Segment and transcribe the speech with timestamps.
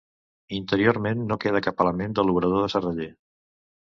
[0.59, 3.11] Interiorment no queda cap element de l'obrador de serraller.